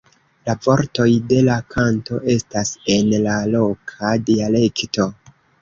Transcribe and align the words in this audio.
La 0.49 0.53
vortoj 0.67 1.05
de 1.33 1.37
la 1.49 1.57
kanto 1.75 2.21
estas 2.37 2.73
en 2.97 3.15
la 3.27 3.37
loka 3.53 4.15
dialekto. 4.31 5.11